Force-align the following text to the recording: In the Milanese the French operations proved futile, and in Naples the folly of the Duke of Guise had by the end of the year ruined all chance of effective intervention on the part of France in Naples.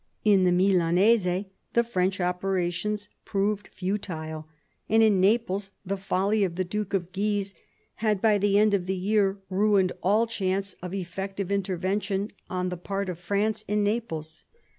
In 0.25 0.45
the 0.45 0.51
Milanese 0.51 1.45
the 1.73 1.83
French 1.83 2.19
operations 2.19 3.07
proved 3.23 3.67
futile, 3.67 4.47
and 4.89 5.03
in 5.03 5.21
Naples 5.21 5.73
the 5.85 5.95
folly 5.95 6.43
of 6.43 6.55
the 6.55 6.63
Duke 6.63 6.95
of 6.95 7.11
Guise 7.13 7.53
had 7.97 8.19
by 8.19 8.39
the 8.39 8.57
end 8.57 8.73
of 8.73 8.87
the 8.87 8.95
year 8.95 9.37
ruined 9.51 9.91
all 10.01 10.25
chance 10.25 10.73
of 10.81 10.95
effective 10.95 11.51
intervention 11.51 12.31
on 12.49 12.69
the 12.69 12.77
part 12.77 13.09
of 13.09 13.19
France 13.19 13.63
in 13.67 13.83
Naples. 13.83 14.43